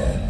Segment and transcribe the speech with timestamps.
[0.00, 0.29] Okay.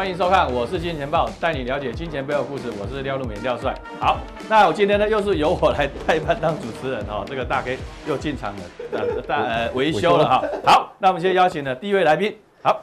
[0.00, 2.72] 欢迎收看，我是金钱豹，带你了解金钱背后故事。
[2.80, 3.74] 我是廖路勉廖帅。
[4.00, 4.16] 好，
[4.48, 7.22] 那我今天呢，又是由我来代班当主持人哈。
[7.28, 7.78] 这个大 K
[8.08, 10.42] 又进场了，呃大呃维修了哈。
[10.64, 12.34] 好，那我们先邀请了第一位来宾。
[12.62, 12.80] 好，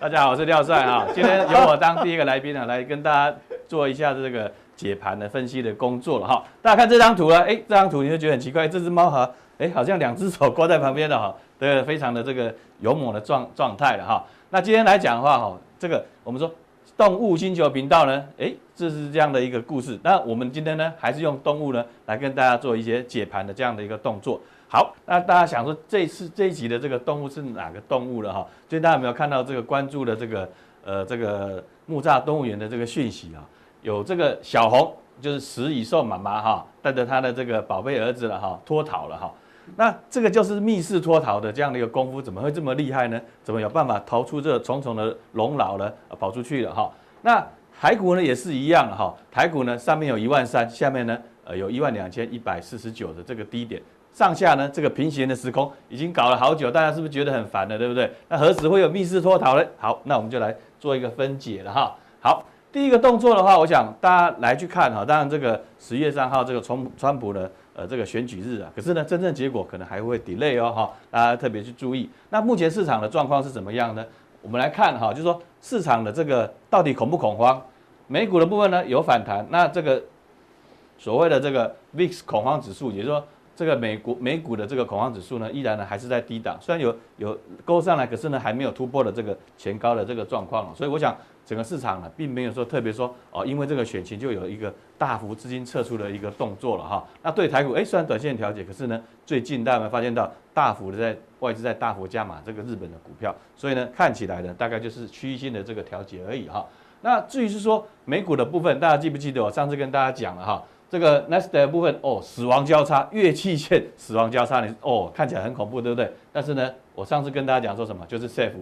[0.00, 1.06] 大家好，我是廖帅哈。
[1.14, 3.36] 今天由我当第一个来宾啊，来跟大家
[3.68, 6.42] 做一下这个解盘的分析的工作了哈。
[6.62, 14.24] 大家看这张图了，哎，这张图你就觉得很奇怪，这只猫哈，哎，好像两只手挂在旁边的哈，对，非常的这个勇猛的状状态了哈。
[14.54, 16.48] 那今天来讲的话，哈，这个我们说
[16.96, 19.98] 动物星球频道呢，诶，这是这样的一个故事。
[20.04, 24.40] 那我们今天呢，还是用动物呢来跟大家做一些解盘的这样的一个动作。
[24.68, 28.46] 好，那大家想说这次这一集的这个动物是哪个动物了哈？
[28.68, 30.48] 最近大家有没有看到这个关注的这个
[30.84, 33.42] 呃这个木栅动物园的这个讯息啊？
[33.82, 39.34] 有这个小红，就是食蚁兽妈妈哈，带着她的这个宝贝儿子了哈，脱逃了哈。
[39.76, 43.20] 那这个就是密室脱逃的这样的一个功夫，怎么会这么厉害呢？
[43.42, 45.92] 怎么有办法逃出这重重的笼牢呢？
[46.18, 46.90] 跑出去了哈。
[47.22, 47.44] 那
[47.80, 58.10] 台股呢也是一样哈，台股呢上面有一万三，下面呢呃有一万两千一百四十九的这个低点，上下呢这个平行的时空已经搞了好久，大家是不是觉得很烦了，对不对？
[58.28, 59.64] 那何时会有密室脱逃呢？
[59.78, 61.96] 好，那我们就来做一个分解了哈。
[62.20, 67.50] 好，第一个动作的话，我想大家来去看哈，当然这个十月三号这个川川普的。
[67.76, 72.08] 呃，这个选举日啊，可是呢，真正结果可能还会 delay 哦，哈，大家特别去注意。
[72.30, 74.06] 那目前市场的状况是怎么样呢？
[74.42, 77.60] 我们来看哈，就是说市场的这个到底恐不恐慌？
[78.06, 80.00] 美股的部分呢有反弹，那这个
[80.98, 83.24] 所谓的这个 VIX 恐慌指数，也就是说
[83.56, 91.16] 这个美国美股的这个恐慌指数呢，依然呢还是在低档，虽然有有勾上来，可是呢还没有突破的这个前高的这个状况，所以我想。
[91.44, 97.06] 整个市场呢，并没有说特别说哦，因为这个选情就有一个大幅资金撤出的一个动作了哈。
[97.22, 106.64] 那对台股，诶，虽然短线调节，可是呢，最近大家有没有发现到大幅的在外资在大幅加码这个日本的股票，所以呢，看起来呢，大概就是区域性的这个调节而已哈。
[107.02, 116.10] 那至于是说美股的部分，大家记不记得我上次跟大家讲了哈，这个纳斯达克部分哦，死亡交叉，月季线死亡交叉，你哦看起来很恐怖，对不对？
[116.32, 118.52] 但是呢，我上次跟大家讲说什么，就是 safe。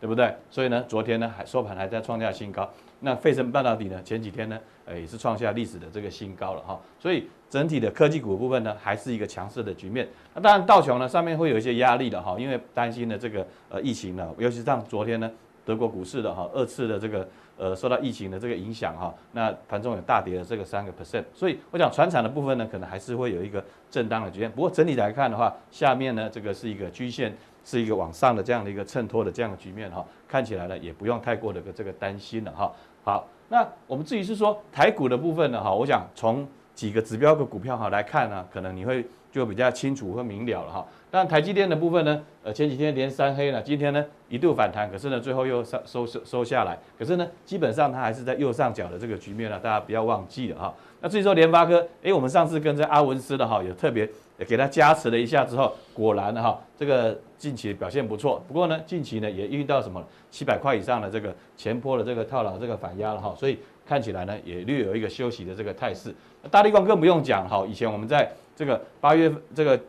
[0.00, 0.34] 对不对？
[0.50, 2.68] 所以呢，昨天呢还收盘还在创下新高。
[3.00, 6.80] 那费城半导体呢，前几天呢，呃也是创下历史的这个新高了哈。
[6.98, 10.08] 所以整体的科技股部分呢，还是一个强势的局面。
[10.34, 15.30] 那当然道琼呢上面会有一些压力的哈，因为担心的这个呃疫情呢，尤其是像昨天呢
[15.64, 21.24] 德国股市的哈二次的这个呃受到疫情的这个影响哈，那盘中有大跌的这个三个 percent。
[21.32, 24.50] 所以我想传产的部分呢，可能还是会有一个震荡的局面。
[24.50, 27.34] 不过整体来看的话，下面呢这个是一个均线。
[27.64, 32.72] 是一个往上的这样的一个衬托的这样的局面哈，看起来呢也不用太过的个这个担心了哈。
[33.02, 40.86] 好，那我们至于是说台股的部分呢哈，我想从几个指标的股票哈来看呢，可能你会就比较清楚和明了了哈。
[41.10, 50.72] 但台积电的部分呢，呃前几天连三黑了，今天呢一度反弹，可是呢最后又上收收收下来，可是呢基本上它还是在右上角的这个局面呢，大家不要忘记了哈。
[51.00, 54.08] 那至于说联发科，诶，我们上次跟这阿文师的哈有特别
[54.44, 57.18] 给他加持了一下之后，果然哈这个。
[57.40, 66.14] 近期表现不错，不过呢，近期呢也遇到什么七百块以上的这个前坡的这个套牢这个反压了哈，所以看起来呢也略有一个休息的这个态势。
[66.50, 69.80] 大立光更不用讲哈，以前我们在这个八月份这个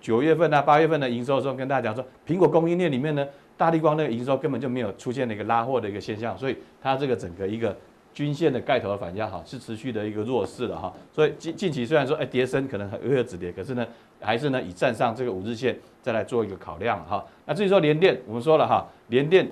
[0.00, 3.26] 九月份啊八月份的营收的时候跟大家讲说，苹果供应链里面呢，
[3.56, 7.76] 大立光那个营收根本就没有出现了一个拉货的一个现象，所以它这个整个一个。
[8.14, 13.86] 均线的盖头的反压哈是持续的一个弱势的哈，所以近近期虽然说哎跌升可能会有止跌，可是呢
[14.20, 17.24] 还是呢以站上这个五日线再来做一个考量哈。
[17.46, 19.50] 那至于说联电，我们说了哈，联电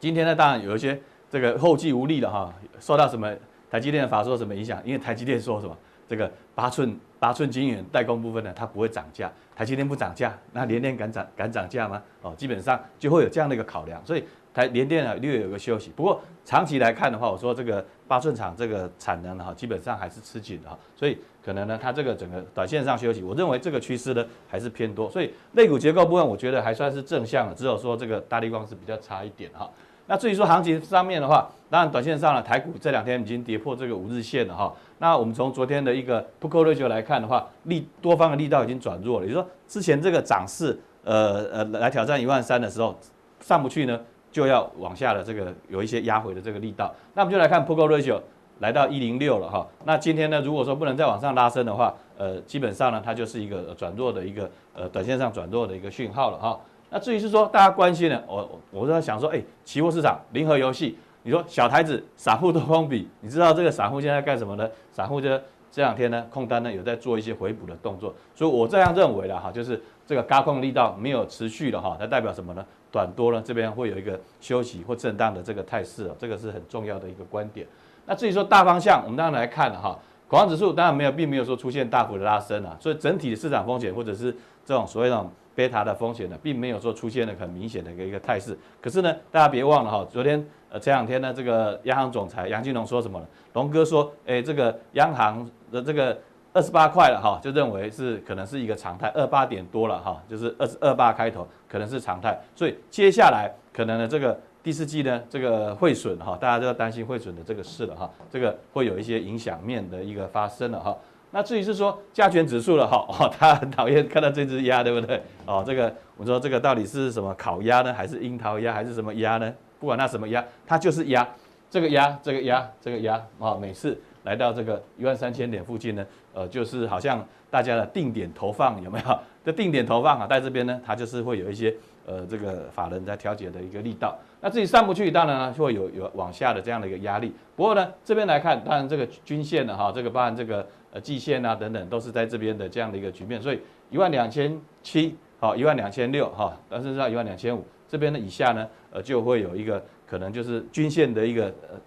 [0.00, 0.98] 今天呢当然有一些
[1.30, 3.30] 这个后继无力的哈，受到什么
[3.70, 4.80] 台积电的法说什么影响？
[4.84, 5.76] 因为台积电说什么
[6.08, 12.02] 这个八寸八寸晶圆代工部分呢它不会涨价，台积电不涨价，那联电敢涨敢涨价吗？
[12.22, 14.24] 哦，基本上就会有这样的一个考量，所以。
[14.54, 29.70] 台联电啊略有个休息，不过长期来看的话，我说这个八寸厂这个产能哈，基本上还是吃紧的哈，所以可能呢，它这个整个短线上休息，我认为这个趋势呢还是偏多，所以类股结构部分我觉得还算是正向的，只有说这个大力光是比较差一点哈。
[30.06, 34.70] 那至于说行情上面的话，当然短线上呢，台股这两天已经跌破这个五日线了哈。
[34.98, 42.98] 那我们从昨天的一个 Put Call Ratio 来看的话，力多方的力道已经转弱了，也就说之前这个涨势呃呃来挑战一万三的时候
[43.40, 43.98] 上不去呢。
[44.32, 48.20] 就要往下的这个有一些压回的这个力道，那我们就来看 Put Call Ratio，
[48.60, 49.66] 来到一零六了哈。
[49.84, 56.58] 那今天呢，如果说不能再往上拉升的话，呃，基本上呢，它就是一个转弱的一个呃短线上转弱的一个讯号了哈。
[56.88, 64.68] 那至于是说大家关心的，我我在想说，哎，期货市场零和游戏，你说小台子散户多空比，你知道这个散户现在干什么呢？
[64.90, 65.28] 散户就
[65.70, 72.64] 这两天呢空单呢有在做一些回补的动作，所以我这样认为的哈，就是这个轧空力道没有持续了哈，它代表什么呢？
[72.92, 77.66] 短多呢这边会有一个休息或震荡的这个态势啊，这个是很重要的一个观点。
[78.06, 79.98] 那至于说大方向，我们当然来看了哈，
[80.28, 84.30] 恐慌指数当然没有，并没有说出现大幅的拉升啊，所以整体的市场风险或者是
[84.64, 88.56] 这种所谓的贝塔的风险呢，并没有说出现了很明显的一个一个态势。
[88.80, 93.26] 可是呢，大家别忘了哈，昨天呃前两天呢，这个央行总裁杨金龙说什么了？
[93.54, 96.18] 龙哥说，哎，这个央行的这个
[96.52, 104.38] 二十八块了哈，就认为是可能是一个常态，二八点多了哈，就是二十二八开头可能是常态，所以接下来可能呢这个。
[104.64, 110.96] 第四季呢，这个汇损哈，大家都要担心汇损的这个事了哈，这个会有一些影响面的一个发生了哈。
[111.32, 115.20] 那至于是说加权指数了哈，哦，他很讨厌看到这只鸭，对不对？
[115.46, 119.52] 哦，这个我说这个到底是什么烤鸭呢，还是樱桃鸭，还是什么鸭呢？
[119.80, 121.28] 不管那什么鸭，它就是鸭，
[121.68, 129.18] 这个鸭，这个鸭，这个鸭啊，每次来到这个一万三千点附近呢，呃，就是好像大家的定点投放有没有？
[129.44, 131.74] 这定点投放啊，在这边呢，它就是会有一些。
[132.04, 137.32] 呃，这个法人在调节的一个力道，那自己上不去，当然呢就会有有往下的这样的一个压力。
[137.54, 143.40] 不过呢，这边来看，当然这个均线的哈，这个包含这个呃季线啊等等，都是在这边的这样的一个局面。
[143.40, 151.44] 所以一万两千七，好一万两千六哈，但是到一万两千五这边呢以下呢，呃就会有一个可能就是均线的一个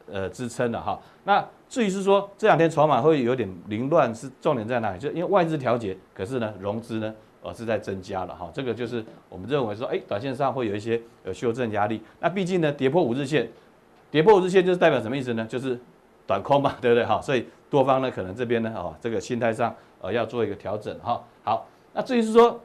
[0.07, 0.97] 呃呃支撑了哈。
[1.25, 4.99] 那至于是说这两天筹码会有点凌乱，是重点在哪里？
[4.99, 7.13] 就因为外资调节，可是呢融资呢？
[7.41, 12.01] 呃，是在增加了哈，这个就是我们认为说，哎，短线上会有一些呃修正压力。
[12.19, 13.47] 那毕竟呢，跌破五日线，
[14.09, 15.45] 跌破五日线就是代表什么意思呢？
[15.45, 15.79] 就是
[16.25, 17.21] 短空嘛，对不对哈？
[17.21, 21.23] 所以多方呢，可能这边呢，哦，这个心态上呃要做一个调整哈。
[21.43, 22.59] 好，那至于是说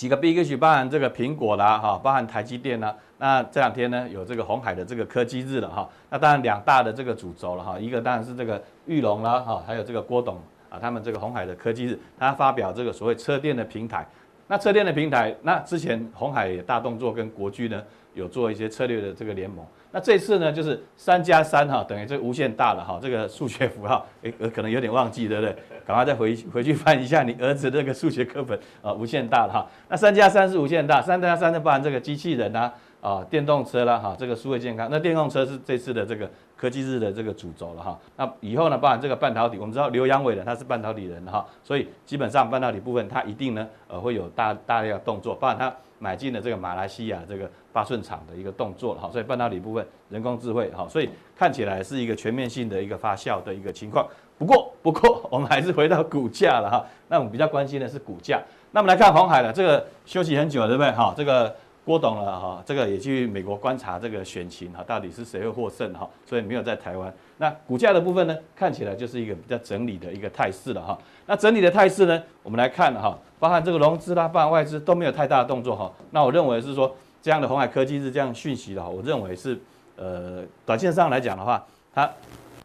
[0.00, 5.86] 几个 Big H，包含这个苹果啦哈，包含台积电啦，那这两天呢有这个红海的这个科技日了哈。
[6.08, 10.38] 那当然两大的这个主轴了哈，一个当然是这个玉龙啦哈，还有这个郭董。
[10.70, 14.06] 啊，他们这个红海的科技日，他发表这个所谓车电的平台。
[14.46, 17.82] 那车电的平台，那之前红海也大动作跟国巨呢
[18.14, 19.62] 有做一些策略的这个联盟。
[19.92, 22.98] 那这次呢，就是三加三哈，等于这无限大了哈。
[23.02, 25.56] 这个数学符号，诶，可能有点忘记，对不对？
[25.86, 29.66] 赶快再回回去翻一下你儿子那个数学课本啊，无限大了哈。
[29.88, 32.72] 那三加三是无限大，三加三呢包含这个机器人啊。
[33.00, 37.98] 啊，电动车啦，哈，这个数位健康，那电动车是这次的这个科技日的这个主轴了哈。
[38.16, 54.06] 那以后呢，包含这个半导体，我们知道刘扬伟的他是半导体人哈，所以基本上半导体部分它一定呢，呃，会有大大量的动作，包含他买进了这个马来西亚这个八寸厂的一个动作哈，所以半导体部分人工智慧哈，所以看起来是一个全面性的一个发酵的一个情况。
[54.36, 56.84] 不过，不过我们还是回到股价了哈。
[57.08, 58.42] 那我们比较关心的是股价。
[58.72, 60.92] 那我们来看红海了，这个休息很久了，对不对？
[60.92, 61.56] 哈，这个。
[61.90, 67.12] 郭董了哈，这个也去美国观察这个选情哈，到底是谁会获胜哈，所以没有在台湾。
[67.38, 70.96] 那股价的部分呢，看起来就是一个比较整理的一个态势了哈。
[71.26, 75.92] 那整理的态势呢，我们来看哈，包含这个融资啦，包含外资都没有太大的动作哈。
[76.12, 79.58] 那我认为是说，这样的红海科技是这样讯息的哈，我认为是
[79.96, 82.08] 呃，短线上来讲的话，它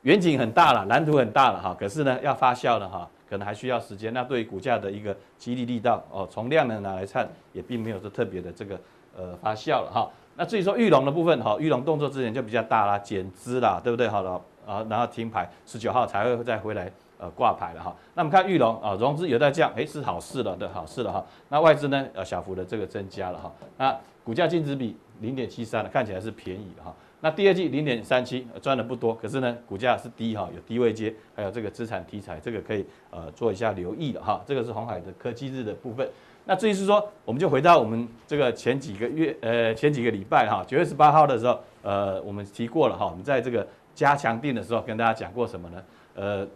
[0.03, 3.09] 远景很大了，蓝图很大了哈，可是呢要发酵的哈。
[3.27, 4.13] 可能还需要时间。
[4.13, 8.79] 那对于股价的一个激励力道哦，从量能来看，也并没有说特别的这个
[9.15, 10.09] 呃发酵了哈。
[10.37, 14.07] 那至于说裕隆的部分哈，裕隆动作之前就比较大啦，减资啦，对不对？
[14.07, 17.95] 好了啊，然后停牌，十九号才会再回来呃挂牌了哈。
[18.15, 21.25] 那我们看裕隆啊，融资有在降，诶，是好事了，的，好事了哈。
[21.47, 23.49] 那外资呢，呃小幅的这个增加了哈。
[23.77, 26.93] 那股价净值比零点七三了，看起来是便宜哈。
[27.21, 34.43] 那第二季零点三七赚的不多，可是呢，股价是低哈，有低位接，还有这个资产题材，这个可以呃做一下留意的哈。
[34.45, 36.05] 这个是鸿海的科技日的部分。
[36.45, 45.83] 那至于是说，我们就回到我们这个前几个月呃前几个礼拜哈，九月十八号的时候，呃我们提过了哈，我们在这个加强定的时候跟大家讲过什么呢？
[46.15, 46.47] 呃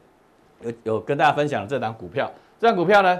[0.61, 3.19] 有有跟大家分享这档股票，这档股票呢，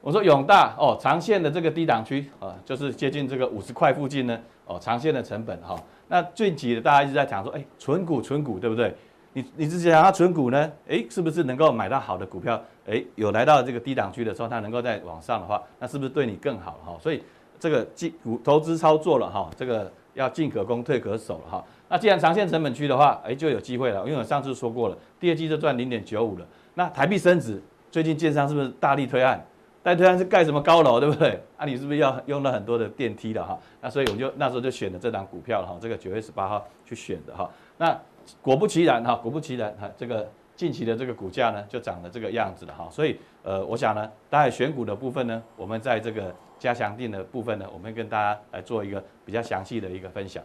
[0.00, 4.40] 我说永大哦，长线的这个低档区啊，就是接近这个五十块附近呢。
[4.64, 8.94] 哦，长线的成本哈，那最近的大家一直在讲说，哎，存股存股对不对？
[9.34, 10.70] 你你自己想要存股呢？
[10.88, 12.62] 哎，是不是能够买到好的股票？
[12.86, 16.96] 哎，有来到这个低档区的时候，它能够再往上的话，那是不是对你更好哈？
[17.00, 17.22] 所以
[17.58, 21.64] 这个进股投资操作了哈，这个要进可攻退可守了哈。
[21.88, 26.46] 那既然长线成本区的话，哎，就有机会了，因为我上次说过了，第二季就赚零点九五了。
[26.74, 29.42] 那台币升值，最近建商是不是大力推案？
[29.84, 31.40] 但推案是盖什么高楼，对不对？
[31.56, 33.58] 啊，你是不是要用了很多的电梯了哈？
[33.80, 37.50] 那所以我就那时候就选了这档股票了哈，这个九月十八号去选的哈。
[37.78, 37.98] 那
[38.40, 50.42] 果不其然哈，果不其然哈，这个近期的这个股价呢就涨了这个样子了哈，所以呃，我想呢，大概选股的部分呢，我们在这个加强定的部分呢，我们跟大家来做一个比较详细的一个分享。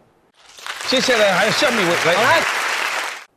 [0.88, 2.42] 接下来还有下面一位来，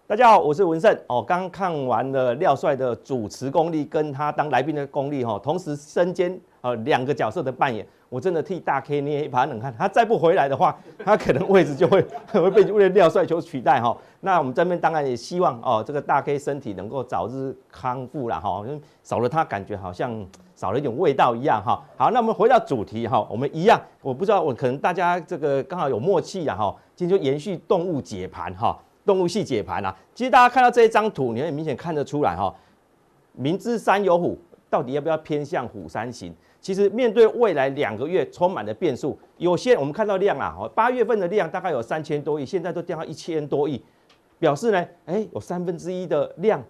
[0.07, 7.87] 大家好，我是文胜哦，刚看完了廖帅的主持功力跟他当来宾的功力哈，同时身兼呃两个角色的扮演。
[8.11, 13.97] 我真的替大 K 捏一把冷汗，他再不回来的话，他可能位置就会 会被为了廖帅球取代哈。
[14.21, 18.65] 那我们这边当然也希望哦，这个大 K 身体能够早日康复了哈，
[19.05, 20.13] 少了他感觉好像
[20.57, 21.81] 少了一点味道一样哈。
[21.97, 28.77] 好，那我们回到主题哈，我们一样，我不知道我可能大家这个刚好有默契啊哈，今天就延续动物解盘哈，
[29.07, 29.97] 动物系解盘啊。
[30.17, 32.53] 其实大家看到这一张图，你很明显看得出来哈，
[33.35, 34.37] 明知山有虎，
[34.69, 36.35] 到底要不要偏向虎山行？
[36.61, 43.83] 其实面对未来两个月充满了变数，有些我们看到量啊，八月份的量大概有三千多亿，现在都掉到一千多亿，
[44.39, 46.63] 表示呢，哎，有三分之一的量，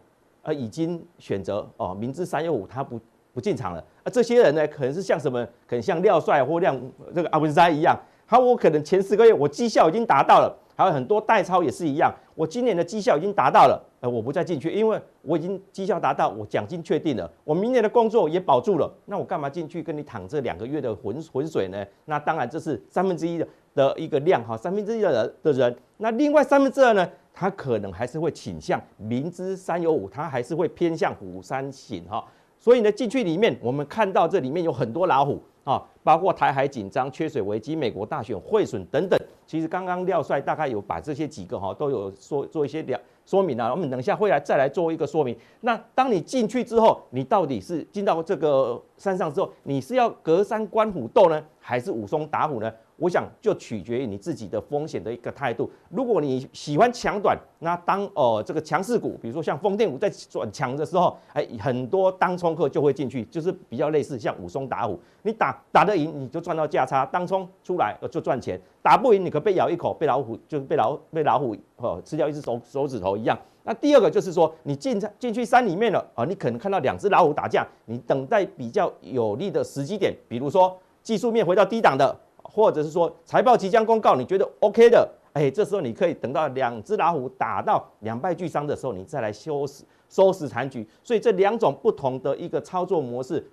[0.42, 3.00] 呃，已经选择哦，明知山有虎，他不
[3.34, 3.84] 不进场了。
[4.04, 6.80] 啊，这些人呢，可能是像什么，可能像廖帅或亮
[7.14, 13.78] 这个阿文山一样，好，我可能前四个月我绩效已经达到了，还有很多代操也是一样，我今年的绩效已经达到了。
[14.00, 21.84] 呃，我不再进去，因为我已经绩效达到，我奖金确定了，我明年的工作也保住了，那我干嘛进去跟你躺这两个月的浑浑水呢？
[22.06, 32.24] 那当然这是三分之一的的一个量哈，三分之一的人的人，那另外三分之二呢，他可能还是会倾向明知山有虎，他还是会偏向虎山行哈。
[32.58, 39.18] 所以呢，进去里面我们看到这里面有很多老虎啊，包括台海紧张、缺水危机、美国大选、汇损等等。
[39.46, 43.00] 其实刚刚廖帅大概有把这些几个哈都有说做一些了。
[43.26, 45.36] 说明啊，我们等一下会来再来做一个说明。
[45.60, 52.72] 那当你进去之后，你到底是进到这个山上之后，你是要隔山观虎斗呢，还是武松打虎呢？
[53.00, 55.68] 我想就取决于你自己的风险的一个态度。
[55.88, 65.00] 如果你喜欢抢短，那当呃这个强势股，比如说像风电股在转强的时候，哎，很多当冲客就会进去，就是比较类似像武松打虎。
[65.22, 73.38] 你打打得赢，你就赚到价差，当冲出来就赚钱；打不赢，你可被咬一口，被老虎就是被老被老虎哦吃掉一只手手指头一样。
[73.62, 82.14] 那第二个就是说，你进进去山里面了啊，你可能看到两只老虎打架，你等待比较有利的时机点，比如说技术面回到低档的。
[82.52, 90.84] 或者是说财报即将公告，你觉得 OK 的，哎，这时候你可以等到两只老虎打到两败俱伤的时候，你再来收拾收拾残局。
[91.04, 93.48] 所以这两种不同的一个操作模式，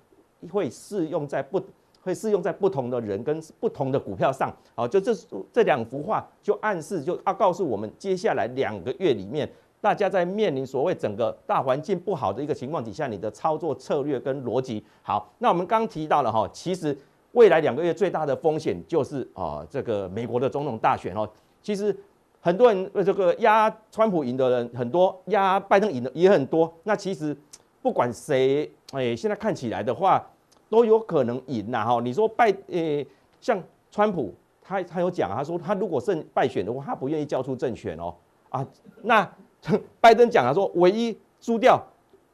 [0.51, 1.61] 会适用在不
[2.01, 4.51] 会适用在不同的人跟不同的股票上。
[4.73, 5.13] 好，就这
[5.53, 9.47] 这两幅画就暗示就要告诉我们，接下来两个月里面，
[9.79, 14.83] 大家在面临所谓整个大环境不好的一个情况底下，你的操作策略跟逻辑。
[15.03, 16.97] 好，那我们刚提到了哈，其实。
[17.37, 21.29] 未来两个月最大的风险就是啊，这个美国的总统大选哦。
[21.61, 21.95] 其实
[22.41, 26.73] 很多人这个压川普赢的人很多，压拜登赢的也很多。
[26.81, 27.37] 那其实
[27.79, 30.27] 不管谁，哎，现在看起来的话
[30.67, 32.01] 都有可能赢呐哈。
[32.01, 33.05] 你说拜，呃，
[33.39, 38.11] 像川普，他他有讲，他说他如果胜败选的话，他不愿意交出政权哦。
[38.49, 38.65] 啊，
[39.03, 39.29] 那
[40.01, 41.79] 拜登讲他说唯一输掉。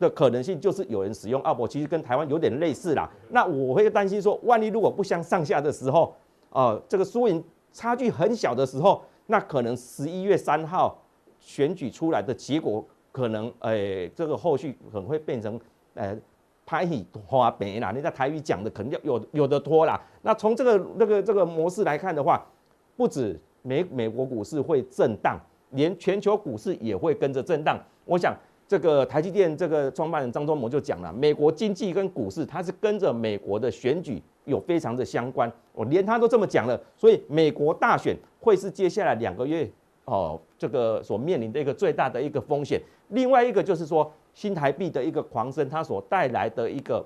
[0.03, 3.09] 的可能性就是有人使用奥博，其实跟台湾有点类似啦。
[3.29, 6.13] 那我会担心说，万一如果不相上下的时候，
[6.49, 7.41] 呃，这个输赢
[7.71, 11.01] 差距很小的时候，那可能十一月三号
[11.39, 15.57] 选举出来的结果，可能诶、这个后续可能会变成
[15.93, 16.15] 呃，
[16.65, 17.91] 拍戏花边啦。
[17.91, 19.99] 你在台语讲的肯定有有的拖啦。
[20.21, 22.45] 那从这个那个这个模式来看的话，
[22.97, 27.81] 不止美美国股市会震荡，连全球股市也会跟着震荡。
[28.05, 28.35] 我想。
[28.67, 35.51] 这个台积电这个创办人张忠谋就讲了，美国经济跟股市，它是跟着美国的选举有非常的相关。
[35.73, 39.69] 我连他都这么讲了，所以美国大选会是接下来两个月
[40.05, 42.81] 哦，这个所面临的一个最大的一个风险。
[43.09, 47.05] 另外一个就是说，新台币的一个狂升，它所带来的一个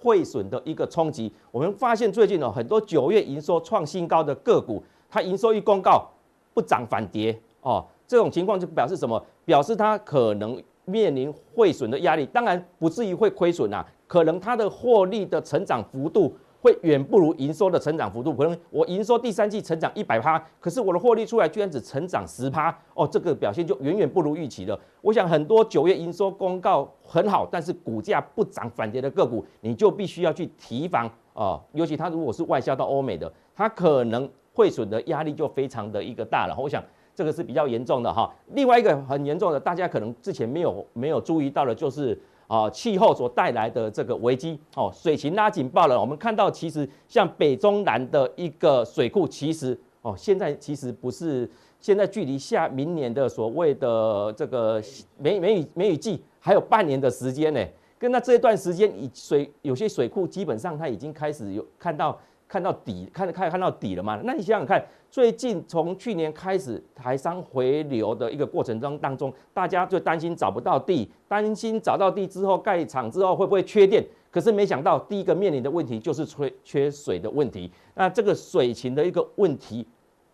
[0.00, 1.30] 汇损的一个冲击。
[1.50, 6.08] 我们发现最近哦，很多九月营收创新高的个股，它营收一公告
[6.54, 7.84] 不涨反跌哦。
[8.10, 9.24] 这种情况就表示什么？
[9.44, 18.34] 表示它可能面临汇损的压力，当然不至于会亏损啊，可能它的获利的成长幅度会远不如营收的成长幅度。
[18.34, 24.76] 可能我营收第三季成长一百趴，可是我的获利出来居然只成长十趴，哦，这个表现就远远不如预期了。
[25.02, 36.56] 我想很多九月营收公告很好，但是股价不涨反跌的个股，你就必须要去提防啊，尤其它如果是外销到欧美的，它可能汇损的压力就非常的一个大了。
[36.58, 36.82] 我想。
[37.20, 46.00] 这个是比较严重的哈，另外一个很严重的，大家可能之前没有没有注意到的，就是啊气候所带来的这个危机哦，水情拉警报了。
[46.00, 51.46] 我们看到其实像北中南的一个水库，其实哦现在其实不是
[51.78, 54.82] 现在距离下明年的所谓的这个
[55.18, 57.62] 梅梅雨梅雨季还有半年的时间呢。
[57.98, 62.18] 跟那这一段时间，以水有些水库基本上它已经开始有看到
[62.50, 64.20] 看到底，看看看到底了嘛？
[64.24, 74.04] 那你想想看，最近从去年开始台商回流的一个过程中当中，大家就担心找不到地，担心找到地之后盖厂之后会不会缺电？
[74.32, 77.70] 可是没想到第一个面临的问题就是缺缺水的问题。
[77.94, 79.86] 那这个水情的一个问题。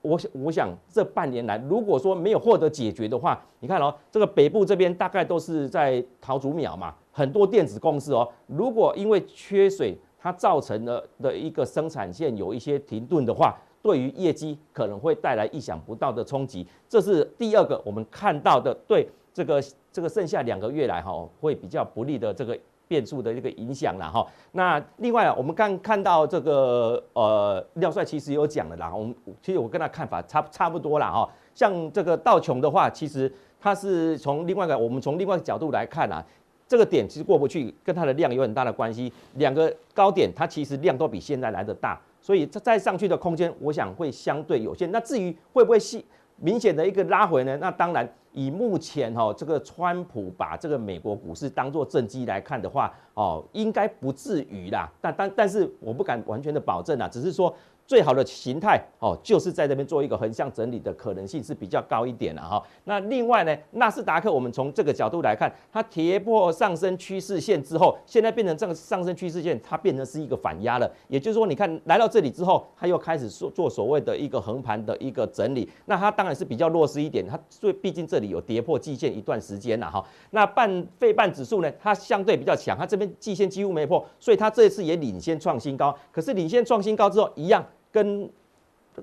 [0.02, 16.66] 我想，我想这半年来，如果说没有获得解决的话，你看哦，这个北部这边大概都是在桃竹苗嘛，很多电子公司哦，如果因为缺水，它造成了的一个生产线有一些停顿的话，对于业绩可能会带来意想不到的冲击。
[16.88, 22.59] 这是第二个我们看到的，对这个这个剩下两个月来哈，会比较不利的这个。
[22.88, 33.28] 变数的一个影响了哈，那另外啊，我们刚看到这个呃廖帅其实有讲了啦，我们其实我跟他看法差差不多啦哈，像这个道琼的话，其实
[33.59, 36.25] 它是从另外一个我们从另外一个角度来看啊，
[36.68, 44.90] 这个点其实过不去，跟它的量有很大的关系，两个高点它其实量都比现在来的大，所以它再上去的空间我想会相对有限。
[44.90, 46.04] 那至于会不会细
[46.37, 47.56] 明显的一个拉回呢？
[47.58, 48.08] 那当然。
[48.32, 54.87] 以目前哈这个川普把这个美国股市当做政绩来看的话，哦，应该不至于啦。
[55.00, 57.50] 但但但是我不敢完全的保证啦，只是说
[57.87, 62.62] 最好的形态哦，就是在这边做一个横向整理的可能性是比较高一点的哈。
[62.85, 70.90] 那另外呢，纳斯达克我们从这个角度来看，它跌破上升趋势线之后，现在变成这个上升趋势线，它变成是一个反压了。
[71.09, 75.66] 也就是说，你看来到这里之后，它又开始做做所谓的一个横盘的一个整理。
[75.87, 78.26] 那它当然是比较弱势一点，它最毕竟这里。
[78.26, 85.97] 有跌破季线一段时间了哈，那半费半指数呢，它相对比较强，它这边季线几乎没破，所以它这一次也领先创新高。
[86.11, 87.64] 可是领先创新高之后，一样
[87.97, 88.31] 跟。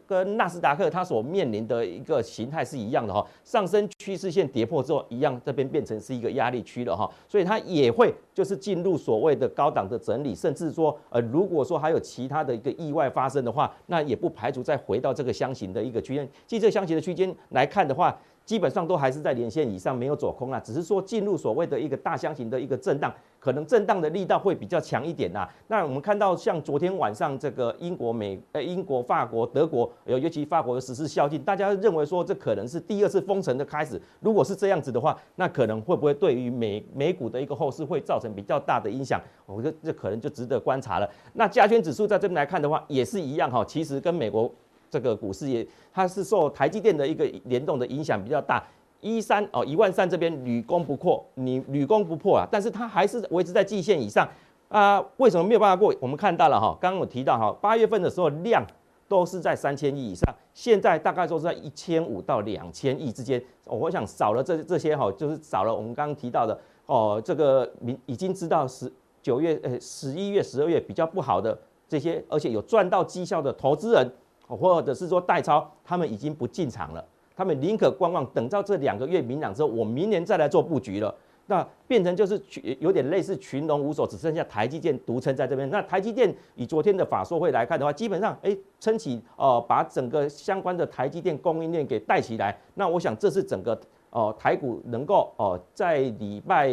[0.08, 16.28] 跟纳斯达克它所面临的一个形态是一样的哈，上升趋势线跌破之后，一样这边变成是一个压力区了哈，所以它也会就是进入所谓的高档的整理，甚至说呃，如果说还有其他的一个意外发生的话，那也不排除再回到这个箱型的一个区间。
[16.48, 23.14] 即这个箱型的区间来看的话，基本上都还是在连线以上，没有走空啊，只是说进入所谓的一个大箱型的一个震荡。
[23.40, 25.46] 可能震荡的力道会比较强一点呐。
[25.68, 34.02] 那我们看到像昨天晚上这个英国、美、呃英国、法国、德国，尤尤其法国的实施宵禁，大家认为说这可能是第二次封城的开始。
[34.22, 39.20] 如果是这样子的话，那可能会不会对于美美股的一个后市会造成比较大的影响？
[39.46, 41.10] 我觉得这可能就值得观察了。
[41.34, 43.66] 那加权指数在这边来看的话，也是一样哈。
[43.66, 44.50] 其实跟美国
[44.94, 48.64] 这个股市也，它是受台积电的一个联动的影响比较大。
[49.02, 54.30] 一三哦，一万三这边屡攻不破，你屡攻不破啊，但是它还是维持在季线以上
[54.70, 55.04] 啊。
[55.18, 55.92] 为什么没有办法过？
[56.00, 58.64] 我们看到了哈，刚刚我提到哈，八月份的时候量
[59.08, 63.44] 都是在三千亿以上，现在大概都是在一千五到两千亿之间。
[63.66, 68.92] 我想少了这这些哈，就是少了我们刚刚提到的哦，这个明已经知道十
[69.24, 71.58] 九月呃十一月十二月比较不好的
[71.90, 74.12] 这些，而且有赚到绩效的投资人，
[74.56, 77.04] 或者是说代操，他们已经不进场了。
[77.36, 81.14] 他们宁可观望，等到这两个月明朗之后，我明年再来做布局了。
[81.48, 85.70] 那变成就是群有点类似群龙无首，只剩下台积电独撑在这边。
[85.70, 92.58] 那台积电以昨天的法说会来看的话，基本上哎撑起哦、呃，把整个相关的台积电供应链给带起来。
[92.76, 93.78] 那我想这是整个。
[94.14, 96.70] 哦，台股能够哦，在礼拜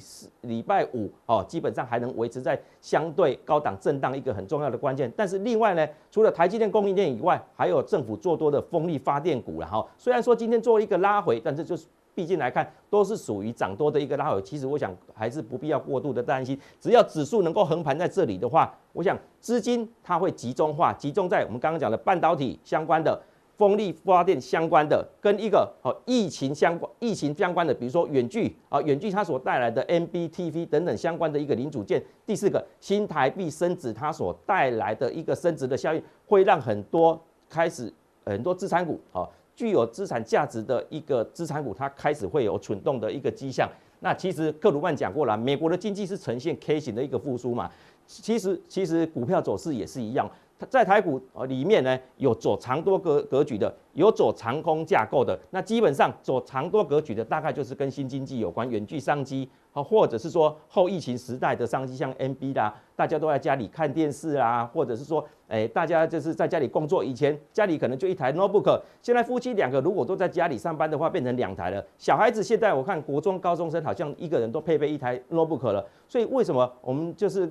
[0.00, 5.12] 四、礼拜五哦，基本上还能维持在相对高档震荡一个很重要的关键。
[5.14, 9.86] 但是另外呢，除了台积电供应链以外，还有政府做多的风力发电股然后。
[9.98, 14.40] 虽然说今天做一个拉回，但是就是毕竟来看都是属于涨多的一个拉回。
[14.40, 23.20] 其实我想还是不必要过度的担心，只要指数能够横盘在这里的话，我想资金它会集中化，集中在我们刚刚讲的半导体相关的。
[23.58, 32.00] 风力发电相关的，跟一个哦疫情相关、疫情相关的，比如说远距啊，远距它所带来的 MBTV 等等相关的一个零组件。
[32.24, 37.92] 第四个，新台币升值它所带来的一个升值的效应，会让很多开始
[38.24, 43.68] 很多资产股啊，具有资产价值的一个资产股，它开始会有蠢动的一个迹象。
[43.98, 47.68] 那其实克鲁曼讲过了，美国的经济是呈现 K 型的一个复苏嘛，
[48.06, 50.30] 其实其实股票走势也是一样。
[50.66, 55.38] 在台股呃里面呢，有走长多格格局的，有走长空架构的。
[55.50, 67.04] 那基本上走长多格局的，大概就是跟新经济有关，远距商机啊，或者是说后疫情时代的商机，像 NB 啦，大家都在家里看电视啊，或者是说，哎，大家就是在家里工作。
[67.04, 71.84] 以前家里可能就一台 notebook，现在夫妻两个如果都在家里上班的话，变成两台了。
[71.96, 75.86] 小孩子现在我看国中高中生好像一个人都配备一台 notebook 了。
[76.08, 77.48] 所以为什么我们就是？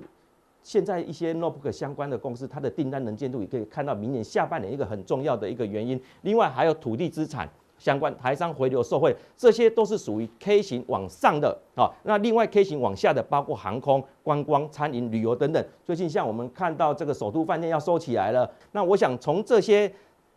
[0.68, 5.98] 现在一些 notebook 相关的公司，它的订单能见度也可以看到明年下半年一个很重要的一个原因。
[6.24, 11.90] 另外还有土地资产相关台商回流受惠，这些都是属于 K 型往上的啊。
[12.04, 15.66] 那另外 K 型往下的包括航空、观光、餐饮、旅游等等。
[15.86, 19.90] 最近像我们看到这个首都饭店要收起来了，那我想从这些。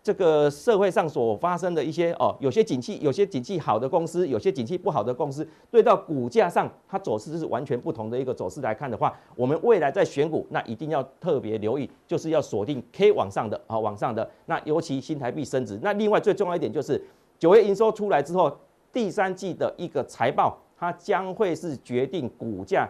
[0.02, 14.28] 这个社会上所发生的一些哦，有些景气，有些景气好的公司，有些景气不好的公司，对到股价上，它走势是完全不同的一个走势来看的话，我们未来在选股，那一定要特别留意，就是要锁定 K 往上的啊、往上的。
[14.46, 16.98] 那尤其新台币升值，那另外最重要一点就是
[17.38, 18.50] 九月营收出来之后，
[18.92, 22.88] 第三季的一个财报，它将会是决定股价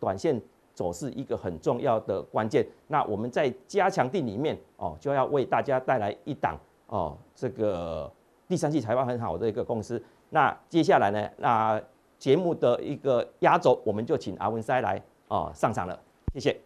[0.00, 0.42] 短线。
[0.80, 8.10] 走势一个很重要的关键，那我们在加强地里面哦，就要为大家带来一档哦，这个
[8.48, 10.02] 第三季财报很好的一个公司。
[10.30, 11.78] 那接下来呢，那
[12.18, 16.00] 节目的一个压轴，我们就请阿文塞来哦上场了，
[16.32, 16.58] 谢谢。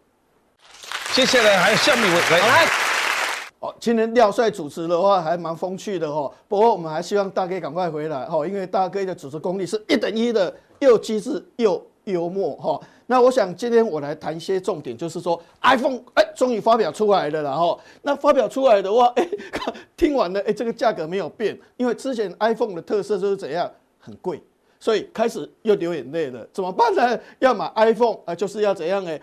[1.13, 2.65] 接下来还有下面一位来，
[3.59, 12.79] 哦，今天廖帅主持的话还蛮风趣的哦，不过我们还希望大哥赶快回来哦，因为大哥的主持功力是一等一的，又机智又幽默哈。
[13.07, 19.29] 那我想今天我来谈一些重点，就是说 iPhone 哎，终于发表出来了，然后那发表出来的话，哎，
[19.95, 24.41] 听完了哎，这个价格没有变，因为之前 iPhone 的特色就是怎样很贵，
[24.79, 27.19] 所以开始又流眼泪了，怎么办呢？
[27.39, 29.21] 要买 iPhone 啊，就是要怎样哎，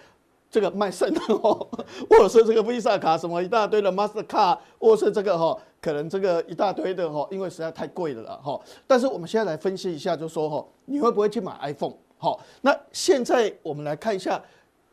[0.48, 1.66] 这个卖肾 哦，
[2.08, 8.60] 或者是这个 Visa 卡什么一大堆的 Master 卡，或者是这个哈，可能这个一大堆的哈，因为实在太贵了哈。
[8.86, 11.94] 但是我们现在来分析一下，就说哈，你会不会去买 iPhone？
[12.22, 14.40] 好，那现在我们来看一下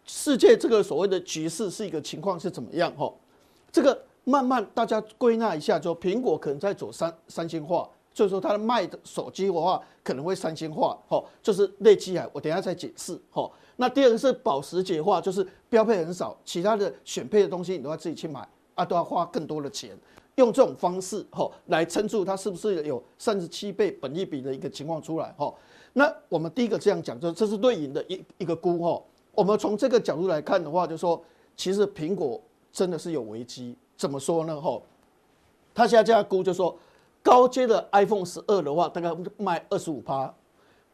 [0.04, 2.92] 世界这个所谓的局势是一个情况是怎么样？
[2.98, 3.14] 哈，
[3.72, 13.16] 这个慢慢大家归纳一下，就苹果可能在走三三星化，就是说它的卖的手机的话可能会三星化，哈，就是类机啊，我等下再解释。
[13.30, 19.96] 哈，那第二个是保时捷化，就是标配很少，其他的选配的东西你都要自己去买啊，都要花更多的钱，
[20.38, 25.32] 用这种方式哈来撑住它是不是有三十七倍本益比的一个情况出来？
[25.38, 25.54] 哈。
[25.94, 29.02] 那我们第一个这样讲，就这是对银的一一个估哈。
[29.34, 31.24] 我们从这个角度来看的话，就是说
[31.56, 33.76] 其实苹果真的是有危机。
[33.98, 34.62] 怎么说呢？
[34.62, 34.82] 哈，
[35.74, 36.78] 他现在这样估，就是说
[37.22, 40.34] 高阶的 iPhone 十二的话，大概卖二十五趴，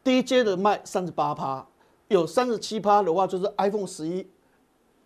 [0.02, 1.64] 低阶的卖三十八趴，
[2.08, 4.26] 有三十七趴的话，就是 iPhone 十一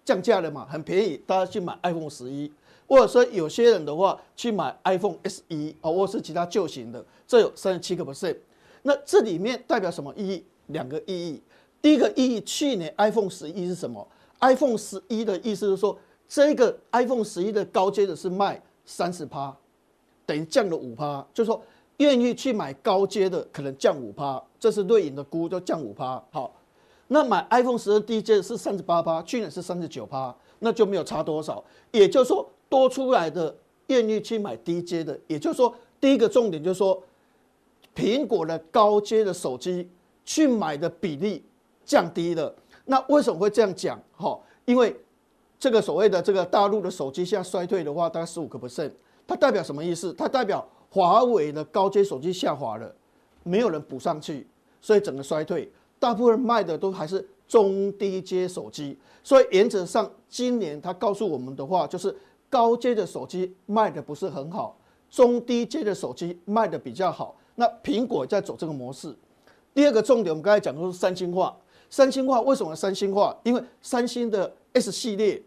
[0.05, 2.51] 降价了嘛，很便宜，大家去买 iPhone 十一，
[2.87, 8.37] 或者说有些人的话去买 iPhone SE 啊，或是其他旧型的，这有三十七个 percent。
[8.83, 10.45] 那这里面代表什么意义？
[10.69, 11.43] 两个意义。
[11.83, 14.07] 第一个意义，去年 iPhone 十一是什么
[14.41, 19.57] ？iPhone 十一的意思是说，这个 iPhone 十一的高阶的是卖三十趴，
[20.27, 21.27] 等于降了五趴。
[21.35, 21.63] 就是说，
[21.97, 26.23] 愿意去买高阶的可能降五趴，这是瑞银的估，就降五趴。
[26.31, 26.55] 好，
[27.09, 31.65] 那买 iPhone 十二低阶是三十八趴，去年是三十九趴，那就没有差多少。
[31.91, 33.55] 也就是说，多出来的
[33.89, 37.03] 愿意去买低阶的，也就是说，第一个重点就是说。
[37.95, 39.89] 苹果的高阶的手机
[40.25, 41.45] 去买的比例
[41.85, 44.01] 降低了，那为什么会这样讲？
[44.17, 44.95] 哈，因为
[45.59, 48.93] 这个所谓的这个大陆的手机现在衰退的话，大概十五个 percent，
[49.27, 50.13] 它代表什么意思？
[50.15, 52.95] 它代表华为的高阶手机下滑了，
[53.43, 54.47] 没有人补上去，
[54.81, 62.17] 所以整个衰退，大部分卖的都还是中低阶手机，所以原则上今年他告诉我们的话就是
[62.49, 64.79] 高阶的手机卖的不是很好，
[65.11, 67.35] 中低阶的手机卖的比较好。
[67.55, 69.15] 那苹果在走这个模式。
[69.73, 71.57] 第二个重点，我们刚才讲的是三星化。
[71.89, 73.37] 三星化为什么三星化？
[73.43, 75.43] 因为三星的 S 系列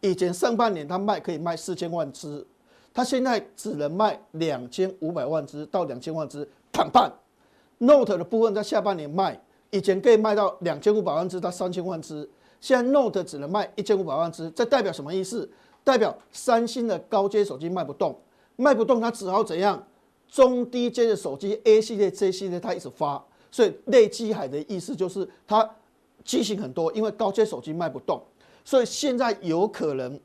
[0.00, 2.46] 以前上半年它卖可以卖四千万只，
[2.92, 7.10] 它现在只能卖两千五百万只到两千万只，砍半。
[7.78, 9.40] Note 的部分在下半年卖，
[9.70, 12.28] 以前可以卖到两千五百万只到三千万只，
[12.60, 14.50] 现在 Note 只能卖一千五百万只。
[14.50, 15.48] 这代表什么意思？
[15.82, 18.18] 代表三星的高阶手机卖不动，
[18.56, 19.82] 卖不动，它只好怎样？
[20.28, 25.68] 中低阶的手机 A 系列、C 系列，它一直发，所以内机海的意思就是它
[26.24, 28.20] 机型很多，因为高阶手机卖不动，
[28.64, 30.18] 所以现在有可能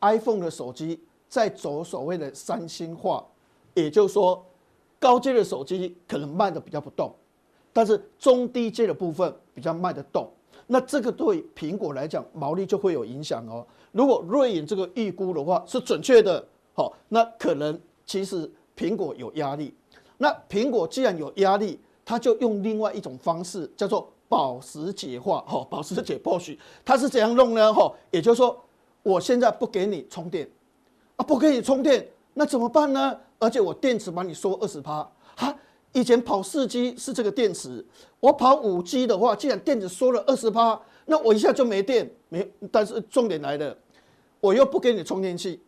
[0.00, 3.24] iPhone 的手机在走所谓的三星化，
[3.74, 4.44] 也就是说
[4.98, 7.14] 高阶的手机可能卖的比较不动，
[7.72, 10.28] 但是中低阶的部分比较卖得动，
[10.66, 13.64] 那这个对苹果来讲毛利就会有影响哦。
[13.92, 18.50] 如果瑞银这个预估的话是准确的，好，那可能其实。
[18.76, 19.72] 苹果有压力，
[20.18, 25.40] 那苹果既然有压力，它就用另外一种方式，叫做保时捷化。
[25.46, 27.72] 哈， 保时捷 Porsche，它是怎样弄呢？
[27.72, 28.62] 哈， 也就是说，
[29.02, 30.46] 我现在不给你充电，
[31.16, 33.18] 啊，不给你充电，那怎么办呢？
[33.38, 35.58] 而且我电池把你缩二十趴，哈，
[35.92, 37.84] 以前跑四 G 是这个电池，
[38.20, 42.46] 我跑五 G 的话，既然电池缩了二十趴，那我一下就没电，没。
[42.70, 43.76] 但是重点来了，
[44.40, 45.60] 我又不给你充电器，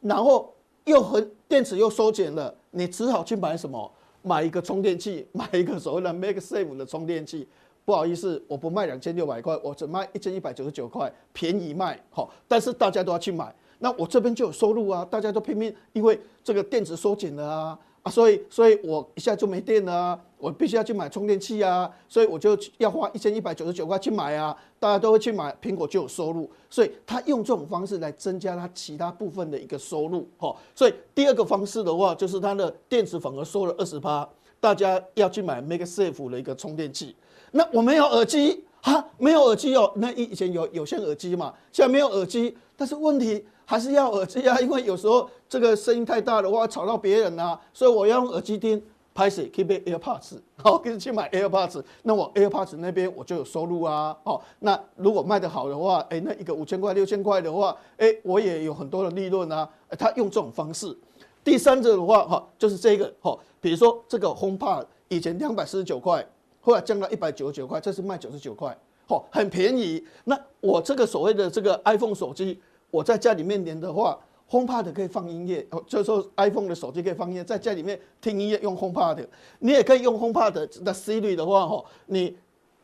[0.00, 0.52] 然后。
[0.86, 3.92] 又和电池又缩减了，你只好去买什么？
[4.22, 7.46] 买一个充电器，买一个所谓的 MagSafe 的充电器。
[7.84, 11.96] 不好意思，我不卖两千六百块，我只卖一千一百九十九块，便宜卖。
[12.10, 17.78] 好，但是大家都要去买，那我这边就有收入啊，大家都拼命，因为这个电池缩减了啊。
[18.08, 34.28] 所以，所以我一下就没电了，我必须要去买充电器啊，所以我就要花一千一百九十九块去买啊，大家都会去买，苹果就有收入，所以他用这种方式来增加他其他部分的一个收入，哈，所以第二个方式的话，就是它的电池反而收了二十趴，
[34.60, 37.16] 大家要去买 MagSafe 的一个充电器，
[37.50, 43.44] 那我没有耳机哈，没有耳机哦，那以以前有有线耳机嘛，现在没有耳机，但是问题。
[43.66, 48.82] 还是要耳机啊，因为有时候这个声音太大的话吵到别人啊，所以我要用耳机听。
[49.16, 59.66] 拍摄可以买 AirPods，好，跟着去买 AirPods，那我 AirPods 那边我就有收入啊，哦，那如果卖得好的话，哎，那一个五千块、六千块的话，哎，我也有很多的利润啊。
[59.98, 60.94] 他用这种方式。
[61.42, 66.22] 第三者的话，哈，就是这个，哈，比如说这个 HomePod 以前两百四十九块，
[66.60, 68.76] 后来降到一百九十九块，这是卖九十九块，
[69.08, 70.04] 好，很便宜。
[70.24, 72.60] 那我这个所谓的这个 iPhone 手机。
[72.96, 74.18] 我在家里面连的话
[74.50, 79.26] ，HomePod 可以放音乐，就是说 iPhone 的手机可以放音乐，在家里面听音乐用 HomePod，
[79.58, 82.34] 你也可以用 HomePod 的 Siri 的话，哈，你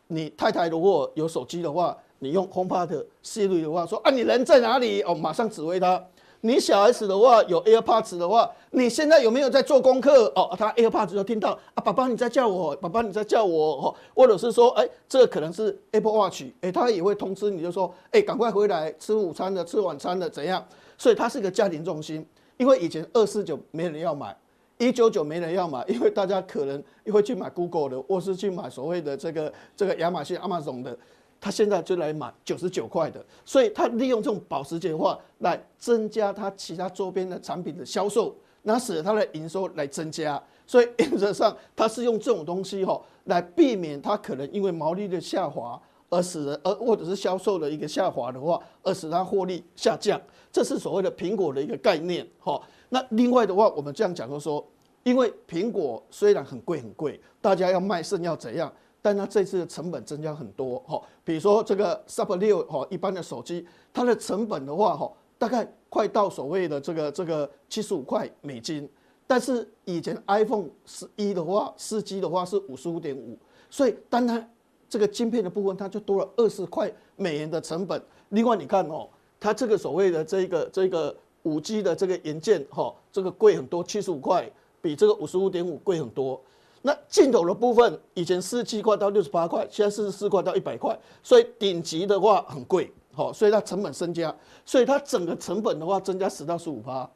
[0.09, 5.01] 你太太如果有手机的话，你用 HomePod Siri 的话说啊，你人在哪里？
[5.01, 6.05] 哦，马上指挥他。
[6.45, 10.25] 你小孩子的话有 AirPods 的话，你现在有没有在做功课？
[10.35, 20.67] 哦，他 AirPods 就听到啊，爸爸你在叫我，爸爸你在叫我，哦，或者是说，哎，这可能是 Apple Watch，哎，他也会通知你，就说，哎，赶快回来吃午餐的，吃晚餐的怎样？
[20.99, 22.27] 所以它是一个家庭中心。
[22.57, 24.37] 因为以前二四九没人要买，
[24.79, 30.99] 一九九没人要买，因为大家可能会去买 Google 的，或是去买所谓的这个这个亚马逊、Amazon 的。
[31.43, 40.41] 他现在就来买九十九块的，所以他利用这种保时捷的话来增加他其他周边的产品的销售，那使得他的营收来增加。
[40.69, 45.79] 所以 原则上，他是用这种东西哈来避免他可能因为毛利的下滑
[46.09, 50.21] 而使得，而或者是销售的一个下滑的话，而使他获利下降。
[50.53, 52.63] 这是所谓的苹果的一个概念哈。
[52.91, 54.65] 那另外的话，我们这样讲就说，
[55.03, 58.73] 因为苹果虽然很贵很贵，大家要卖肾要怎样？
[59.05, 68.89] 但它这次的成本增加很多哈，比如说这个 Sub 六哈，一般的手机，它的成本的话哈，大概快到所谓的这个这个七十五块美金，
[69.27, 73.37] 但是以前 iPhone 十一的话，四 G 的话是五十五点五，
[73.69, 74.49] 所以单它
[74.89, 78.01] 这个晶片的部分，它就多了二十块美元的成本。
[78.29, 79.09] 另外你看哦，
[79.41, 81.13] 它这个所谓的这个这个
[81.43, 84.49] 五 G 的这个元件哈，这个贵很多，七十五块
[84.81, 86.41] 比这个五十五点五贵很多。
[86.85, 94.35] 那镜头的部分，以前四十七块到六十八块，现在四十四块到一百块，所以顶级的话很贵，好，所以它成本增加，
[94.67, 97.09] 所以它整个成本的话增加十到十五趴，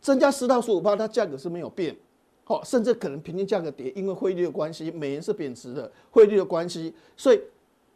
[0.00, 1.96] 增加十到十五趴，它价格是没有变，
[2.44, 7.40] 好，甚至可能平均价格跌，因为汇率的关系，美元是贬值的，汇率的关系，所以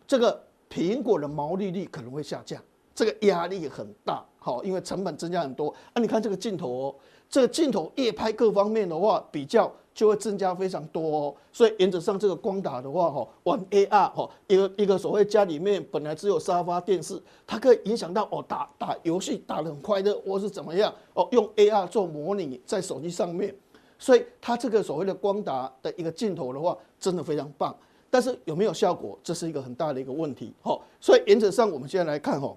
[0.09, 2.61] 这个苹果的毛利率可能会下降，
[2.97, 6.95] 这个压力很大，好，因为成本增加很多，啊，你看这个镜头哦，
[7.31, 9.73] 这个镜头夜拍各方面的话比较。
[9.95, 23.55] 就会增加非常多哦，所以原则上这个光打的话，哈，玩 AR 哈，一个一个所谓家里面本来只有沙发电视，它可以影响到哦，打打游戏打得很快乐，或是怎么样哦，用 AR 做模拟在手机上面，
[23.99, 27.77] 所以它这个所谓的光打的一个镜头的话，真的非常棒，
[28.09, 32.57] 但是有没有效果，这是一个很大的一个问题，哈，所以原则上我们现在来看哈，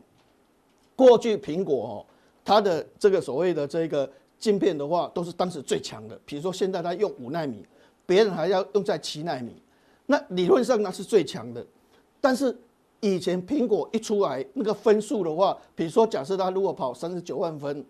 [0.96, 2.06] 过去苹果哈，
[2.46, 4.10] 它的这个所谓的这个。
[4.38, 7.66] 晶片的话都是当时最强的，比如说现在它用五纳米，
[8.06, 9.56] 别人还要用在七纳米，
[10.06, 11.66] 那理论上那是最强的。
[12.22, 12.56] 但是
[13.00, 17.84] 以前苹果一出来那个分数的话，比如说假设它如果跑三十九万分，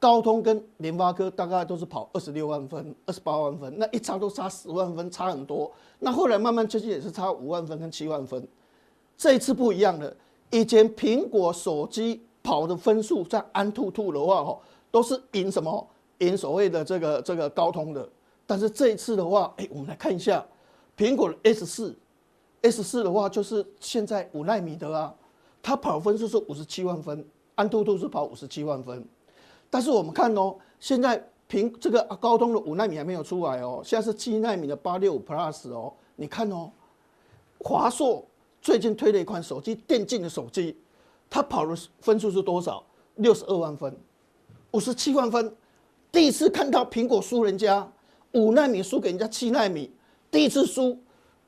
[0.00, 5.70] 高通跟联发科大概都是跑二十六万分、二十八万分，那一差都差十万分，差很多。
[6.00, 8.46] 那后来慢慢最近也是差五万分跟七万分，
[9.16, 10.14] 这一次不一样了。
[10.50, 14.60] 以前苹果手机跑的分数在安兔兔的话，吼。
[14.96, 15.86] 都是赢什么？
[16.20, 18.08] 赢所谓的这个这个高通的，
[18.46, 20.42] 但是这一次的话，哎，我们来看一下
[20.96, 21.94] 苹果的 S 四
[22.62, 25.14] ，S 四的话就是现在五纳米的啊，
[25.62, 27.22] 它跑分数是五十七万分，
[27.56, 29.04] 安兔兔是跑五十七万分，
[29.68, 36.70] 但是我们看哦，现在苹这个高通的五纳米还没有出来哦，现在是七纳米的八六五 Plus 哦，你看哦，
[37.58, 38.24] 华硕
[38.62, 40.74] 最近推了一款手机，电竞的手机，
[41.28, 42.82] 它跑的分数是多少？
[43.16, 43.94] 六十二万分。
[44.72, 45.54] 五十七万分，
[46.12, 47.90] 第一次看到苹果输人家
[48.32, 49.90] 五纳米输给人家七纳米，
[50.30, 50.98] 第一次输，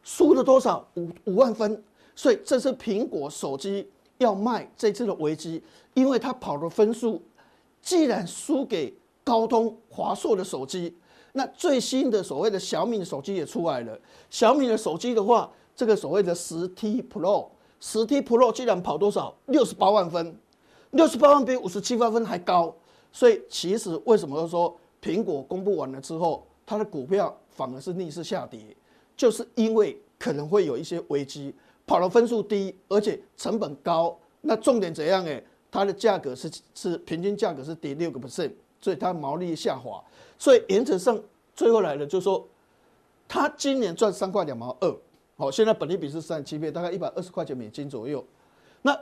[0.03, 0.89] 输了多少？
[0.95, 1.83] 五五万分。
[2.15, 5.63] 所以这是苹果手机要卖这次的危机，
[5.95, 7.23] 因为它跑的分数
[7.81, 10.97] 既然输给高通、华硕的手机，
[11.33, 13.97] 那最新的所谓的小米的手机也出来了。
[14.31, 17.47] 小米的手机的话，这个所谓的十 T Pro，
[17.79, 19.33] 十 T Pro 居然跑多少？
[19.47, 20.37] 六十八万分，
[20.91, 22.75] 六十八万比五十七万分还高。
[23.13, 28.61] 所以其实为什么说苹果公布完了之后，它的股票反而是逆势下跌，
[29.17, 31.55] 就是因为可能会有一些危机，
[31.87, 34.17] 跑的分数低，而且成本高。
[34.41, 35.25] 那重点怎样？
[35.25, 40.03] 诶，它的价格是是平均价格是跌六个 percent，所以它毛利下滑。
[40.39, 41.21] 所以原则上
[41.55, 42.47] 最后来了，就是说
[43.27, 44.97] 它今年赚三块两毛二，
[45.37, 48.25] 好，现在本利比是三十七倍，大概一百二十块钱美金左右。
[48.83, 48.99] 那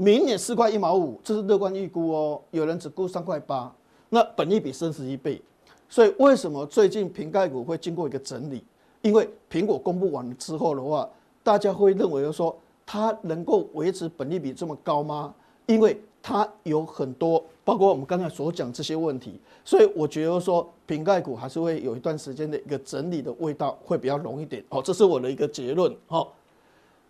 [0.00, 2.40] 明年四块一毛五，这是乐观预估哦。
[2.52, 3.74] 有人只估三块八，
[4.10, 5.42] 那本益比升十一倍。
[5.88, 8.62] 所以为什么最近瓶盖股会经过一个整理？
[9.02, 11.10] 因为苹果公布完之后的话，
[11.42, 12.56] 大家会认为说
[12.86, 15.34] 它能够维持本益比这么高吗？
[15.66, 24.62] 因为它有很多，包括我们刚才所讲这些问题，所以我觉得说瓶盖股还是会有一段时间的一个整理的味道，会比较浓一点。
[24.68, 25.92] 好，这是我的一个结论。
[26.06, 26.32] 好，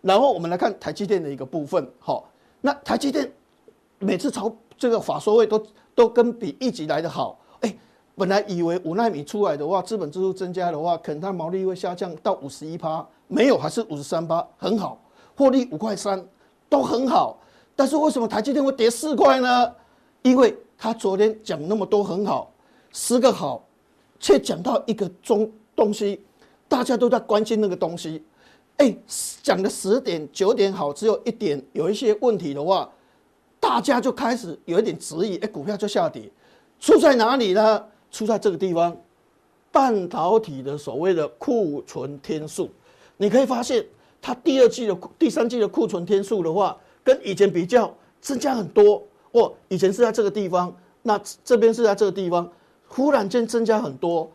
[0.01, 1.87] 然后我们来看台积电的一个部分。
[1.99, 2.27] 好，
[2.61, 3.31] 那台积电
[3.99, 7.39] 每次炒这个法说会都都跟比一级来的好。
[7.61, 7.77] 哎，
[8.15, 15.01] 本来以为五奈米出来的话，资本支出增加的话，可能它毛利会下降到五十一趴，没有，还是五十三趴，很好，
[15.35, 16.25] 获利五块三，
[16.67, 17.39] 都很好。
[17.75, 19.73] 但是为什么台积电会跌四块呢？
[20.21, 22.51] 因为他昨天讲那么多很好，
[22.91, 23.63] 十个好，
[24.19, 26.21] 却讲到一个中东西，
[26.67, 28.21] 大家都在关心那个东西。
[28.79, 28.97] 哎，
[29.43, 32.89] 讲的十点九点好，只有一点有一些问题的话，
[33.59, 36.29] 大家就开始有一点质疑，哎，股票就下跌。
[36.79, 37.85] 出在哪里呢？
[38.09, 38.97] 出在这个地方，
[39.71, 42.69] 半导体的所谓的库存天数。
[43.17, 43.85] 你可以发现，
[44.21, 46.75] 它第二季的第三季的库存天数的话。
[47.01, 52.47] 跟以前比较增加很多哦，以前是在这个地方，那这边是在这个地方，
[52.87, 54.29] 忽然间增加很多。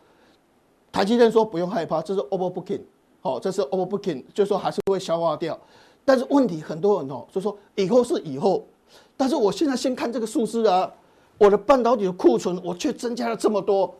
[0.91, 2.81] 台积电说不用害怕，这是 overbooking，
[3.25, 5.59] 好，这是 overbooking，就是说还是会消化掉。
[6.05, 8.63] 但是问题很多人哦，就说以后是以后，
[9.17, 10.93] 但是我现在先看这个数字啊，
[11.39, 13.91] 我的半导体的库存我却增加了这么多，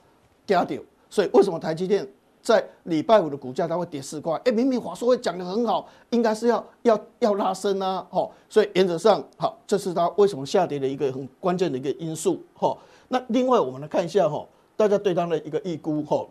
[0.45, 2.07] 加掉，所以为什么台积电？
[2.43, 12.77] 在礼拜五的股价它会跌四块，哎，明明华硕会讲得很好，应该是要要要拉升啊，吼，所以原则上好，这是它为什么下跌的一个很关键的一个因素，吼。
[13.07, 16.29] 那另外我们来看一下，吼，大家对它的一个预估，吼，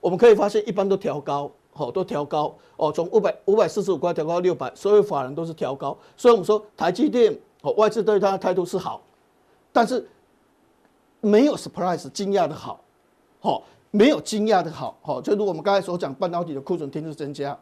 [0.00, 9.00] 我们可以发现一般都调高，哦，都调高，哦，从五百五百四十五块调高到六百，所有法人都是调高，所以我们说台积电，哦，外资对它的态度是好，
[9.72, 10.08] 但是
[11.20, 12.80] 没有 surprise 惊讶的好，
[13.40, 13.62] 吼。
[13.92, 17.58] 没有惊讶的好，好，就如我们刚才所讲，半导体的库存天数增加。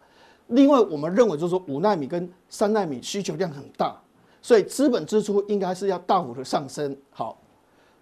[0.48, 3.98] 另外，我们认为就是说，五纳米跟三纳米需求量很大，
[4.42, 6.94] 所以资本支出应该是要大幅的上升。
[7.08, 7.40] 好，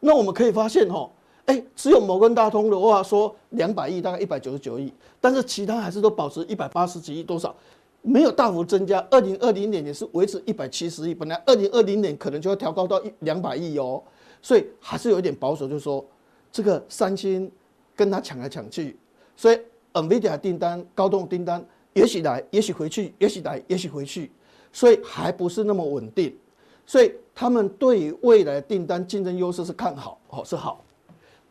[0.01, 1.09] 那我们可以发现，哈，
[1.47, 7.55] 哎，只有摩根大通的话说两百亿，大概一百九十九亿，但是其他还是都保持一百八十几亿多少，
[8.03, 9.05] 没有大幅增加。
[9.11, 14.03] 二零二零年也是维持一百七十亿，本来二零二零年可能就要调高到一两百亿哦，
[14.41, 16.05] 所以还是有一点保守，就是说
[16.53, 17.51] 这个三星。
[17.99, 18.95] 跟他抢来抢去，
[19.39, 19.59] 所以
[19.95, 24.31] NVIDIA 订单、高通订单也许来，也许回去，也许来，也许回去，
[24.71, 26.37] 所以还不是那么稳定。
[26.85, 30.85] 所以他们对于未来订单竞争优势是看好，哦是好，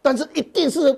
[0.05, 0.95] 但是一定是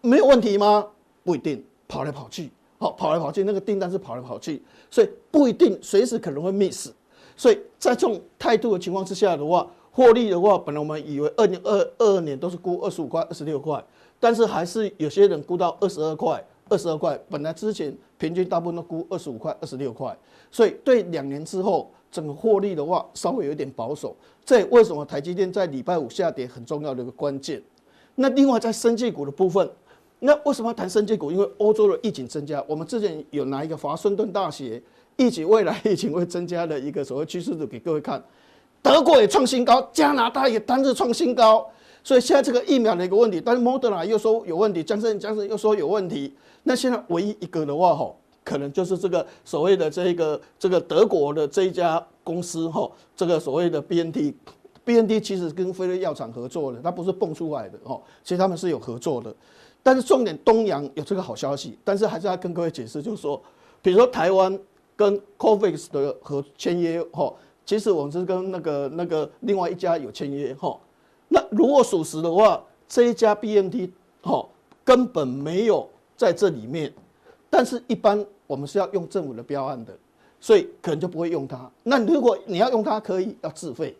[0.00, 0.86] 没有问题吗？
[1.22, 6.90] 不一定，跑来跑去，好跑来跑去，那个订单是跑来跑去，所以不一定随时可能会 miss。
[7.36, 13.84] 所以在这种态度的情况之下的话，获利的话，本来我们以为二零二二年都是估二十五块、二十六块。
[14.18, 20.16] 但是还是有些人估到二十二块，二十二块，本来之前平均大部分都估二十五块、二十六块，
[20.50, 24.16] 所以对两年之后整个获利的话，稍微有点保守。
[24.46, 27.62] 这也为什么台积电在礼拜五下跌很重要的一个关键。
[28.20, 29.70] 那另外在生技股的部分，
[30.18, 31.30] 那为什么要谈生技股？
[31.30, 34.82] 因为欧洲的疫情增加，我们之前有拿一个华盛顿大学
[35.16, 38.20] 疫情未来疫情会增加的一个所谓趋势图给各位看，
[38.82, 41.64] 德国也创新高，加拿大也单日创新高。
[42.02, 46.34] 所以现在这个疫苗的一个问题，但是莫德纳又说有问题，江森江森又说有问题。
[46.64, 54.34] 那现在唯一一个的话，吼，可能就是这个所谓的这个这个德国的这一家公司，哈，这个所谓的 B N T
[54.88, 59.34] B N D 其实跟辉瑞药厂合作的，它不是蹦出来的，哦，其实他们是有合作的。
[59.82, 63.38] 但是重点东洋有这个好消息，但是还是要跟各位解释，就是说，
[63.82, 64.58] 比如说台湾
[64.96, 67.34] 跟 COVAX 的合签约，哦，
[67.66, 70.80] 其实我们是跟那个那个另外一家有签约，吼。
[71.28, 74.48] 那如果属实的话，这一家 B N D 哦
[74.82, 75.86] 根本没有
[76.16, 76.90] 在这里面，
[77.50, 79.94] 但是一般我们是要用政府的标案的，
[80.40, 81.70] 所以可能就不会用它。
[81.82, 83.94] 那如果你要用它，可以要自费，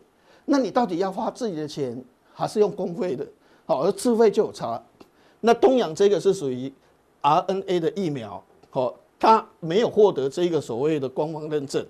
[0.51, 3.25] 那你到底要花自己的钱还是用公费的？
[3.67, 4.81] 好，而自费就有差。
[5.41, 6.73] 那东阳这个是属于
[7.21, 11.85] RNA 的疫苗，好，它没有获得这个所谓的官方认证，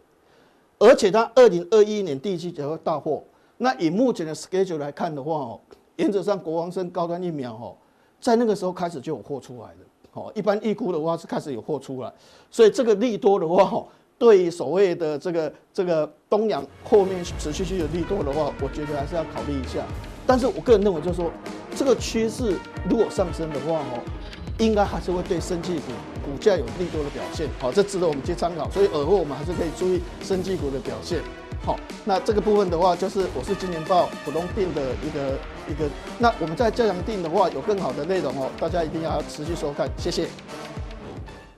[0.78, 3.24] 而且它二零二一年第一季才会到货。
[3.58, 5.60] 那以目前的 schedule 来看的话哦，
[5.96, 7.78] 原则上国王生高端疫苗哦，
[8.20, 9.78] 在那个时候开始就有货出来了。
[10.14, 12.12] 哦，一般预估的话是开始有货出来，
[12.52, 13.88] 所以这个利多的话哦，
[14.20, 19.80] 对于所谓的这个这个东洋后面持续性的利多的话，我觉得还是要考虑一下。
[20.28, 21.32] 但是我个人认为，就是说
[21.76, 22.54] 这个趋势
[22.88, 24.04] 如果上升的话哦，
[24.60, 25.92] 应该还是会对生技股
[26.24, 27.48] 股价有利多的表现。
[27.60, 28.70] 好，这值得我们去参考。
[28.70, 31.20] 所以尔后我们还是可以注意生技股的表现。
[31.66, 35.90] 好，那这个部分的话，就是我是今年报普通錠的一个一个。
[36.20, 40.28] 那我们在加强定的话，有更好的内容哦，大家一定要持续收看，谢谢。